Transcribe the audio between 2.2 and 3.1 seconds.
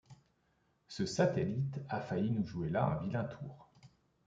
nous jouer là un